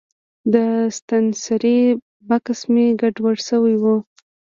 [0.53, 0.55] د
[0.97, 1.79] ستنسرۍ
[2.27, 3.83] بکس مې ګډوډ شوی و.